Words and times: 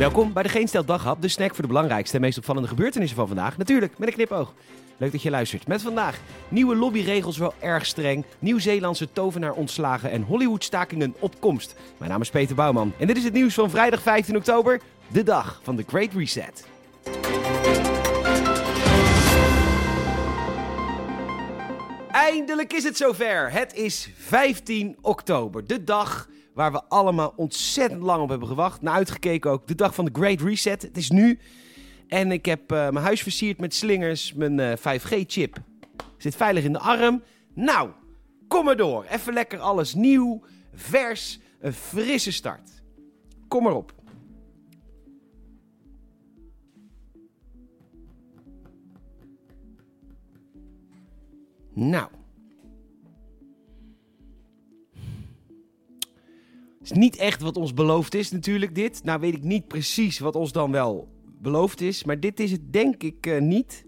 Welkom 0.00 0.32
bij 0.32 0.42
de 0.42 0.48
Geen 0.48 0.68
Stel 0.68 0.84
Daghap, 0.84 1.22
de 1.22 1.28
snack 1.28 1.54
voor 1.54 1.62
de 1.62 1.68
belangrijkste 1.68 2.16
en 2.16 2.22
meest 2.22 2.38
opvallende 2.38 2.68
gebeurtenissen 2.68 3.16
van 3.16 3.26
vandaag. 3.26 3.56
Natuurlijk, 3.56 3.98
met 3.98 4.08
een 4.08 4.14
knipoog. 4.14 4.54
Leuk 4.96 5.12
dat 5.12 5.22
je 5.22 5.30
luistert. 5.30 5.66
Met 5.66 5.82
vandaag 5.82 6.20
nieuwe 6.48 6.76
lobbyregels 6.76 7.38
wel 7.38 7.54
erg 7.58 7.86
streng, 7.86 8.24
Nieuw-Zeelandse 8.38 9.12
tovenaar 9.12 9.52
ontslagen 9.52 10.10
en 10.10 10.22
Hollywood-stakingen 10.22 11.14
op 11.18 11.40
komst. 11.40 11.74
Mijn 11.98 12.10
naam 12.10 12.20
is 12.20 12.30
Peter 12.30 12.54
Bouwman 12.54 12.92
en 12.98 13.06
dit 13.06 13.16
is 13.16 13.24
het 13.24 13.32
nieuws 13.32 13.54
van 13.54 13.70
vrijdag 13.70 14.02
15 14.02 14.36
oktober, 14.36 14.80
de 15.08 15.22
dag 15.22 15.60
van 15.62 15.76
de 15.76 15.84
Great 15.86 16.12
Reset. 16.12 16.66
Eindelijk 22.10 22.72
is 22.72 22.84
het 22.84 22.96
zover. 22.96 23.52
Het 23.52 23.74
is 23.74 24.10
15 24.16 24.96
oktober, 25.00 25.66
de 25.66 25.84
dag 25.84 26.28
waar 26.54 26.72
we 26.72 26.84
allemaal 26.84 27.32
ontzettend 27.36 28.02
lang 28.02 28.22
op 28.22 28.28
hebben 28.28 28.48
gewacht. 28.48 28.82
Naar 28.82 28.94
uitgekeken 28.94 29.50
ook, 29.50 29.66
de 29.66 29.74
dag 29.74 29.94
van 29.94 30.04
de 30.04 30.10
Great 30.12 30.40
Reset. 30.40 30.82
Het 30.82 30.96
is 30.96 31.10
nu. 31.10 31.38
En 32.08 32.32
ik 32.32 32.46
heb 32.46 32.72
eh, 32.72 32.78
mijn 32.78 33.04
huis 33.04 33.22
versierd 33.22 33.60
met 33.60 33.74
slingers, 33.74 34.32
mijn 34.32 34.78
5G-chip 34.78 35.56
zit 36.22 36.36
veilig 36.36 36.64
in 36.64 36.72
de 36.72 36.78
arm. 36.78 37.22
Nou, 37.54 37.90
kom 38.48 38.64
maar 38.64 38.76
door. 38.76 39.04
Even 39.04 39.32
lekker 39.32 39.58
alles 39.58 39.94
nieuw, 39.94 40.42
vers, 40.74 41.40
een 41.60 41.72
frisse 41.72 42.32
start. 42.32 42.82
Kom 43.48 43.62
maar 43.62 43.74
op. 43.74 43.92
Nou. 51.74 52.19
Is 56.90 56.96
niet 56.96 57.16
echt 57.16 57.40
wat 57.40 57.56
ons 57.56 57.74
beloofd 57.74 58.14
is 58.14 58.30
natuurlijk 58.30 58.74
dit. 58.74 59.04
Nou 59.04 59.20
weet 59.20 59.34
ik 59.34 59.42
niet 59.42 59.68
precies 59.68 60.18
wat 60.18 60.36
ons 60.36 60.52
dan 60.52 60.70
wel 60.70 61.08
beloofd 61.38 61.80
is. 61.80 62.04
Maar 62.04 62.20
dit 62.20 62.40
is 62.40 62.50
het 62.50 62.72
denk 62.72 63.02
ik 63.02 63.26
uh, 63.26 63.40
niet. 63.40 63.84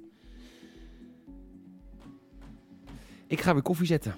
Ik 3.26 3.40
ga 3.40 3.52
weer 3.52 3.62
koffie 3.62 3.86
zetten. 3.86 4.14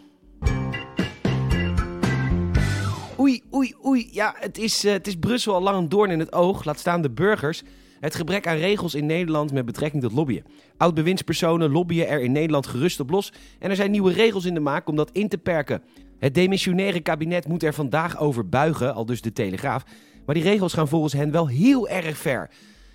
Oei, 3.19 3.43
oei, 3.55 3.75
oei. 3.87 4.09
Ja, 4.11 4.35
het 4.39 4.59
is, 4.59 4.85
uh, 4.85 4.93
het 4.93 5.07
is 5.07 5.17
Brussel 5.17 5.55
al 5.55 5.63
lang 5.63 5.77
een 5.77 5.89
doorn 5.89 6.11
in 6.11 6.19
het 6.19 6.33
oog. 6.33 6.65
Laat 6.65 6.79
staan 6.79 7.03
de 7.03 7.11
burgers. 7.11 7.63
Het 8.01 8.15
gebrek 8.15 8.47
aan 8.47 8.57
regels 8.57 8.95
in 8.95 9.07
Nederland 9.07 9.53
met 9.53 9.65
betrekking 9.65 10.03
tot 10.03 10.13
lobbyen. 10.13 10.45
Oud-bewindspersonen 10.77 11.71
lobbyen 11.71 12.09
er 12.09 12.21
in 12.21 12.33
Nederland 12.33 12.67
gerust 12.67 13.01
op 13.01 13.11
los. 13.11 13.33
En 13.59 13.71
er 13.71 13.77
zijn 13.77 13.91
nieuwe 13.91 14.13
regels 14.13 14.45
in 14.45 14.55
de 14.55 14.61
maak 14.61 14.89
om 14.89 14.97
dat 14.97 15.11
in 15.13 15.29
te 15.29 15.39
perken. 15.39 15.83
Het 16.25 16.35
demissionaire 16.35 17.01
kabinet 17.01 17.49
moet 17.49 17.63
er 17.63 17.75
vandaag 17.75 18.19
over 18.19 18.49
buigen, 18.49 18.95
al 18.95 19.07
dus 19.07 19.21
de 19.21 19.33
Telegraaf. 19.33 19.85
Maar 20.27 20.35
die 20.35 20.45
regels 20.45 20.73
gaan 20.73 20.89
volgens 20.89 21.13
hen 21.13 21.31
wel 21.31 21.49
heel 21.49 21.89
erg 21.89 22.17
ver. 22.17 22.51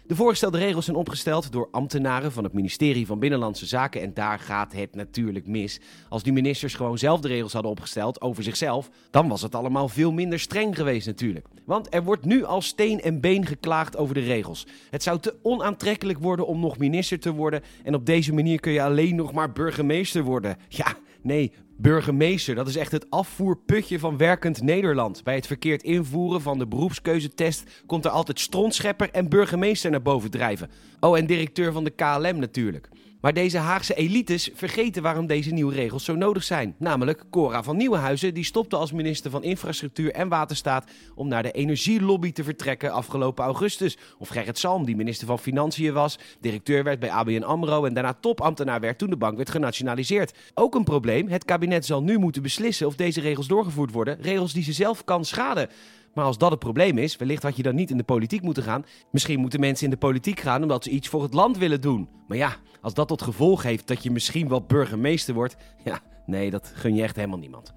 De 0.05 0.15
voorgestelde 0.15 0.57
regels 0.57 0.85
zijn 0.85 0.97
opgesteld 0.97 1.51
door 1.51 1.67
ambtenaren 1.71 2.31
van 2.31 2.43
het 2.43 2.53
ministerie 2.53 3.05
van 3.05 3.19
Binnenlandse 3.19 3.65
Zaken. 3.65 4.01
En 4.01 4.13
daar 4.13 4.39
gaat 4.39 4.73
het 4.73 4.95
natuurlijk 4.95 5.47
mis. 5.47 5.79
Als 6.09 6.23
die 6.23 6.33
ministers 6.33 6.73
gewoon 6.73 6.97
zelf 6.97 7.19
de 7.19 7.27
regels 7.27 7.53
hadden 7.53 7.71
opgesteld 7.71 8.21
over 8.21 8.43
zichzelf, 8.43 8.89
dan 9.11 9.27
was 9.27 9.41
het 9.41 9.55
allemaal 9.55 9.87
veel 9.87 10.11
minder 10.11 10.39
streng 10.39 10.75
geweest 10.75 11.07
natuurlijk. 11.07 11.45
Want 11.65 11.93
er 11.93 12.03
wordt 12.03 12.25
nu 12.25 12.43
al 12.43 12.61
steen 12.61 13.01
en 13.01 13.21
been 13.21 13.45
geklaagd 13.45 13.97
over 13.97 14.13
de 14.13 14.19
regels. 14.19 14.67
Het 14.89 15.03
zou 15.03 15.19
te 15.19 15.35
onaantrekkelijk 15.41 16.19
worden 16.19 16.47
om 16.47 16.59
nog 16.59 16.77
minister 16.77 17.19
te 17.19 17.31
worden. 17.31 17.61
En 17.83 17.95
op 17.95 18.05
deze 18.05 18.33
manier 18.33 18.59
kun 18.59 18.71
je 18.71 18.83
alleen 18.83 19.15
nog 19.15 19.33
maar 19.33 19.51
burgemeester 19.51 20.23
worden. 20.23 20.57
Ja, 20.67 20.95
nee, 21.21 21.51
burgemeester. 21.77 22.55
Dat 22.55 22.67
is 22.67 22.75
echt 22.75 22.91
het 22.91 23.09
afvoerputje 23.09 23.99
van 23.99 24.17
werkend 24.17 24.61
Nederland. 24.61 25.23
Bij 25.23 25.35
het 25.35 25.47
verkeerd 25.47 25.83
invoeren 25.83 26.41
van 26.41 26.57
de 26.57 26.67
beroepskeuzetest 26.67 27.83
komt 27.85 28.05
er 28.05 28.11
altijd 28.11 28.39
strontschepper 28.39 29.09
en 29.11 29.29
burgemeester 29.29 29.91
naar 29.91 30.01
boven 30.01 30.31
drijven. 30.31 30.69
Oh, 30.99 31.17
en 31.17 31.25
directeur 31.25 31.71
van 31.71 31.83
de 31.83 31.89
KLM 31.89 32.39
natuurlijk. 32.39 32.89
Maar 33.21 33.33
deze 33.33 33.57
Haagse 33.57 33.93
elites 33.93 34.49
vergeten 34.53 35.01
waarom 35.01 35.27
deze 35.27 35.51
nieuwe 35.51 35.73
regels 35.73 36.03
zo 36.03 36.15
nodig 36.15 36.43
zijn. 36.43 36.75
Namelijk 36.77 37.23
Cora 37.29 37.63
van 37.63 37.77
Nieuwenhuizen, 37.77 38.33
die 38.33 38.43
stopte 38.43 38.75
als 38.75 38.91
minister 38.91 39.31
van 39.31 39.43
Infrastructuur 39.43 40.11
en 40.11 40.29
Waterstaat 40.29 40.91
om 41.15 41.27
naar 41.27 41.43
de 41.43 41.51
energielobby 41.51 42.31
te 42.31 42.43
vertrekken 42.43 42.91
afgelopen 42.91 43.43
augustus. 43.43 43.97
Of 44.17 44.27
Gerrit 44.27 44.57
Salm, 44.57 44.85
die 44.85 44.95
minister 44.95 45.27
van 45.27 45.39
Financiën 45.39 45.93
was, 45.93 46.19
directeur 46.39 46.83
werd 46.83 46.99
bij 46.99 47.11
ABN 47.11 47.43
AMRO 47.43 47.85
en 47.85 47.93
daarna 47.93 48.13
topambtenaar 48.13 48.79
werd 48.79 48.97
toen 48.97 49.09
de 49.09 49.17
bank 49.17 49.37
werd 49.37 49.49
genationaliseerd. 49.49 50.37
Ook 50.53 50.75
een 50.75 50.83
probleem, 50.83 51.27
het 51.27 51.45
kabinet 51.45 51.85
zal 51.85 52.03
nu 52.03 52.17
moeten 52.17 52.41
beslissen 52.41 52.87
of 52.87 52.95
deze 52.95 53.21
regels 53.21 53.47
doorgevoerd 53.47 53.91
worden, 53.91 54.21
regels 54.21 54.53
die 54.53 54.63
ze 54.63 54.73
zelf 54.73 55.03
kan 55.03 55.25
schaden. 55.25 55.69
Maar 56.13 56.25
als 56.25 56.37
dat 56.37 56.51
het 56.51 56.59
probleem 56.59 56.97
is, 56.97 57.17
wellicht 57.17 57.43
had 57.43 57.55
je 57.55 57.63
dan 57.63 57.75
niet 57.75 57.89
in 57.91 57.97
de 57.97 58.03
politiek 58.03 58.41
moeten 58.41 58.63
gaan. 58.63 58.85
Misschien 59.11 59.39
moeten 59.39 59.59
mensen 59.59 59.85
in 59.85 59.91
de 59.91 59.97
politiek 59.97 60.39
gaan 60.39 60.61
omdat 60.61 60.83
ze 60.83 60.89
iets 60.89 61.07
voor 61.07 61.23
het 61.23 61.33
land 61.33 61.57
willen 61.57 61.81
doen. 61.81 62.09
Maar 62.27 62.37
ja, 62.37 62.55
als 62.81 62.93
dat 62.93 63.07
tot 63.07 63.21
gevolg 63.21 63.63
heeft 63.63 63.87
dat 63.87 64.03
je 64.03 64.11
misschien 64.11 64.49
wel 64.49 64.61
burgemeester 64.61 65.33
wordt, 65.33 65.55
ja, 65.83 65.99
nee, 66.25 66.49
dat 66.49 66.71
gun 66.75 66.95
je 66.95 67.01
echt 67.03 67.15
helemaal 67.15 67.37
niemand. 67.37 67.73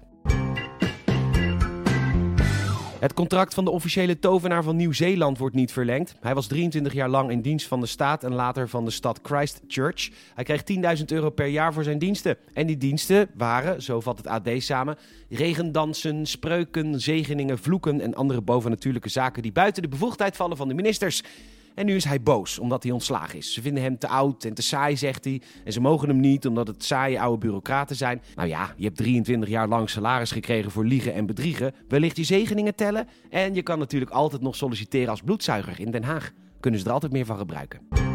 Het 3.03 3.13
contract 3.13 3.53
van 3.53 3.65
de 3.65 3.71
officiële 3.71 4.19
tovenaar 4.19 4.63
van 4.63 4.75
Nieuw-Zeeland 4.75 5.37
wordt 5.37 5.55
niet 5.55 5.71
verlengd. 5.71 6.15
Hij 6.19 6.33
was 6.33 6.47
23 6.47 6.93
jaar 6.93 7.09
lang 7.09 7.31
in 7.31 7.41
dienst 7.41 7.67
van 7.67 7.79
de 7.79 7.85
staat 7.85 8.23
en 8.23 8.33
later 8.33 8.69
van 8.69 8.85
de 8.85 8.91
stad 8.91 9.19
Christchurch. 9.23 10.09
Hij 10.33 10.43
kreeg 10.43 10.63
10.000 10.99 11.05
euro 11.05 11.29
per 11.29 11.47
jaar 11.47 11.73
voor 11.73 11.83
zijn 11.83 11.99
diensten. 11.99 12.37
En 12.53 12.67
die 12.67 12.77
diensten 12.77 13.29
waren, 13.33 13.81
zo 13.81 13.99
vat 13.99 14.17
het 14.17 14.27
AD 14.27 14.49
samen, 14.57 14.97
regendansen, 15.29 16.25
spreuken, 16.25 17.01
zegeningen, 17.01 17.57
vloeken 17.57 18.01
en 18.01 18.15
andere 18.15 18.41
bovennatuurlijke 18.41 19.09
zaken 19.09 19.41
die 19.41 19.51
buiten 19.51 19.81
de 19.81 19.89
bevoegdheid 19.89 20.35
vallen 20.35 20.57
van 20.57 20.67
de 20.67 20.73
ministers. 20.73 21.23
En 21.75 21.85
nu 21.85 21.95
is 21.95 22.03
hij 22.03 22.21
boos 22.21 22.59
omdat 22.59 22.83
hij 22.83 22.91
ontslagen 22.91 23.37
is. 23.37 23.53
Ze 23.53 23.61
vinden 23.61 23.83
hem 23.83 23.97
te 23.97 24.07
oud 24.07 24.43
en 24.43 24.53
te 24.53 24.61
saai, 24.61 24.97
zegt 24.97 25.25
hij. 25.25 25.41
En 25.63 25.73
ze 25.73 25.81
mogen 25.81 26.07
hem 26.07 26.19
niet 26.19 26.47
omdat 26.47 26.67
het 26.67 26.83
saaie 26.83 27.21
oude 27.21 27.37
bureaucraten 27.37 27.95
zijn. 27.95 28.21
Nou 28.35 28.47
ja, 28.47 28.73
je 28.77 28.83
hebt 28.83 28.97
23 28.97 29.49
jaar 29.49 29.67
lang 29.67 29.89
salaris 29.89 30.31
gekregen 30.31 30.71
voor 30.71 30.85
liegen 30.85 31.13
en 31.13 31.25
bedriegen. 31.25 31.73
Wellicht 31.87 32.17
je 32.17 32.23
zegeningen 32.23 32.75
tellen. 32.75 33.07
En 33.29 33.53
je 33.53 33.63
kan 33.63 33.79
natuurlijk 33.79 34.11
altijd 34.11 34.41
nog 34.41 34.55
solliciteren 34.55 35.09
als 35.09 35.21
bloedzuiger 35.21 35.79
in 35.79 35.91
Den 35.91 36.03
Haag. 36.03 36.31
Kunnen 36.59 36.79
ze 36.79 36.85
er 36.85 36.91
altijd 36.91 37.11
meer 37.11 37.25
van 37.25 37.37
gebruiken. 37.37 38.12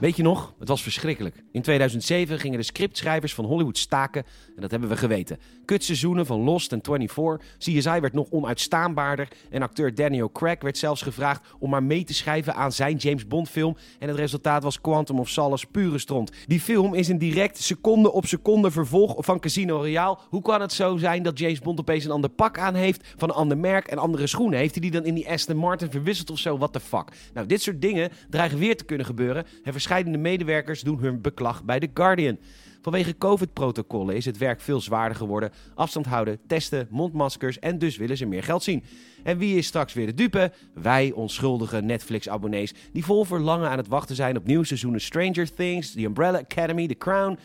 Weet 0.00 0.16
je 0.16 0.22
nog? 0.22 0.54
Het 0.58 0.68
was 0.68 0.82
verschrikkelijk. 0.82 1.42
In 1.52 1.62
2007 1.62 2.38
gingen 2.38 2.58
de 2.58 2.64
scriptschrijvers 2.64 3.34
van 3.34 3.44
Hollywood 3.44 3.78
staken 3.78 4.24
en 4.54 4.60
dat 4.60 4.70
hebben 4.70 4.88
we 4.88 4.96
geweten. 4.96 5.38
Kutseizoenen 5.64 6.26
van 6.26 6.40
Lost 6.40 6.72
en 6.72 6.80
24. 6.82 7.46
CSI 7.58 8.00
werd 8.00 8.12
nog 8.12 8.30
onuitstaanbaarder 8.30 9.28
en 9.50 9.62
acteur 9.62 9.94
Daniel 9.94 10.32
Craig 10.32 10.62
werd 10.62 10.78
zelfs 10.78 11.02
gevraagd 11.02 11.46
om 11.58 11.70
maar 11.70 11.82
mee 11.82 12.04
te 12.04 12.14
schrijven 12.14 12.54
aan 12.54 12.72
zijn 12.72 12.96
James 12.96 13.26
Bond 13.26 13.48
film. 13.48 13.76
En 13.98 14.08
het 14.08 14.16
resultaat 14.16 14.62
was 14.62 14.80
Quantum 14.80 15.18
of 15.18 15.28
Solace 15.28 15.66
pure 15.66 15.98
stront. 15.98 16.32
Die 16.46 16.60
film 16.60 16.94
is 16.94 17.08
een 17.08 17.18
direct 17.18 17.58
seconde 17.58 18.12
op 18.12 18.26
seconde 18.26 18.70
vervolg 18.70 19.14
van 19.18 19.40
Casino 19.40 19.76
Royale. 19.76 20.18
Hoe 20.28 20.42
kan 20.42 20.60
het 20.60 20.72
zo 20.72 20.96
zijn 20.96 21.22
dat 21.22 21.38
James 21.38 21.60
Bond 21.60 21.80
opeens 21.80 22.04
een 22.04 22.10
ander 22.10 22.30
pak 22.30 22.58
aan 22.58 22.74
heeft 22.74 23.14
van 23.16 23.28
een 23.28 23.34
ander 23.34 23.58
merk 23.58 23.86
en 23.86 23.98
andere 23.98 24.26
schoenen? 24.26 24.58
Heeft 24.58 24.72
hij 24.72 24.82
die 24.82 24.90
dan 24.90 25.04
in 25.04 25.14
die 25.14 25.30
Aston 25.30 25.56
Martin 25.56 25.90
verwisseld 25.90 26.30
of 26.30 26.38
zo? 26.38 26.58
What 26.58 26.72
the 26.72 26.80
fuck? 26.80 27.08
Nou, 27.34 27.46
dit 27.46 27.62
soort 27.62 27.80
dingen 27.80 28.10
dreigen 28.30 28.58
weer 28.58 28.76
te 28.76 28.84
kunnen 28.84 29.06
gebeuren. 29.06 29.46
En 29.64 29.72
Scheidende 29.90 30.18
medewerkers 30.18 30.80
doen 30.80 30.98
hun 30.98 31.20
beklag 31.20 31.64
bij 31.64 31.78
The 31.78 31.90
Guardian. 31.94 32.38
Vanwege 32.82 33.18
COVID-protocollen 33.18 34.16
is 34.16 34.24
het 34.24 34.38
werk 34.38 34.60
veel 34.60 34.80
zwaarder 34.80 35.16
geworden. 35.16 35.50
Afstand 35.74 36.06
houden, 36.06 36.38
testen, 36.46 36.86
mondmaskers 36.90 37.58
en 37.58 37.78
dus 37.78 37.96
willen 37.96 38.16
ze 38.16 38.26
meer 38.26 38.42
geld 38.42 38.62
zien. 38.62 38.82
En 39.22 39.38
wie 39.38 39.56
is 39.56 39.66
straks 39.66 39.92
weer 39.92 40.06
de 40.06 40.14
dupe? 40.14 40.52
Wij, 40.74 41.12
onschuldige 41.12 41.80
Netflix-abonnees 41.80 42.74
die 42.92 43.04
vol 43.04 43.24
verlangen 43.24 43.70
aan 43.70 43.76
het 43.76 43.88
wachten 43.88 44.16
zijn 44.16 44.36
op 44.36 44.46
nieuwe 44.46 44.64
seizoenen 44.64 45.00
Stranger 45.00 45.54
Things, 45.54 45.92
The 45.92 46.04
Umbrella 46.04 46.38
Academy, 46.38 46.86
The 46.86 46.94
Crown. 46.94 47.38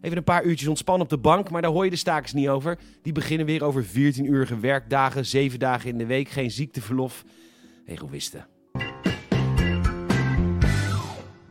Even 0.00 0.16
een 0.16 0.24
paar 0.24 0.44
uurtjes 0.44 0.68
ontspannen 0.68 1.04
op 1.04 1.10
de 1.10 1.18
bank, 1.18 1.50
maar 1.50 1.62
daar 1.62 1.70
hoor 1.70 1.84
je 1.84 1.90
de 1.90 1.96
stakers 1.96 2.32
niet 2.32 2.48
over. 2.48 2.78
Die 3.02 3.12
beginnen 3.12 3.46
weer 3.46 3.64
over 3.64 3.84
14-urige 3.84 4.60
werkdagen, 4.60 5.26
7 5.26 5.58
dagen 5.58 5.90
in 5.90 5.98
de 5.98 6.06
week, 6.06 6.28
geen 6.28 6.50
ziekteverlof. 6.50 7.24
Egoïsten. 7.86 8.51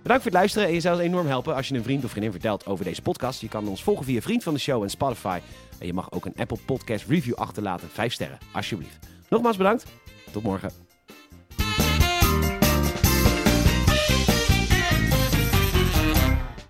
Bedankt 0.01 0.23
voor 0.23 0.31
het 0.31 0.41
luisteren 0.41 0.67
en 0.67 0.73
je 0.73 0.79
zou 0.79 0.95
ons 0.95 1.03
enorm 1.03 1.27
helpen 1.27 1.55
als 1.55 1.67
je 1.67 1.75
een 1.75 1.83
vriend 1.83 2.03
of 2.03 2.09
vriendin 2.09 2.31
vertelt 2.31 2.65
over 2.65 2.85
deze 2.85 3.01
podcast. 3.01 3.41
Je 3.41 3.47
kan 3.47 3.67
ons 3.67 3.83
volgen 3.83 4.05
via 4.05 4.21
Vriend 4.21 4.43
van 4.43 4.53
de 4.53 4.59
Show 4.59 4.83
en 4.83 4.89
Spotify. 4.89 5.39
En 5.79 5.85
je 5.87 5.93
mag 5.93 6.11
ook 6.11 6.25
een 6.25 6.35
Apple 6.37 6.57
Podcast 6.65 7.05
review 7.07 7.33
achterlaten. 7.33 7.89
Vijf 7.89 8.13
sterren, 8.13 8.37
alsjeblieft. 8.53 8.97
Nogmaals 9.29 9.57
bedankt. 9.57 9.85
Tot 10.31 10.43
morgen. 10.43 10.90